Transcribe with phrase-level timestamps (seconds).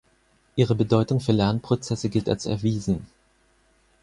[0.55, 3.05] Ihre Bedeutung für Lernprozesse gilt als erwiesen.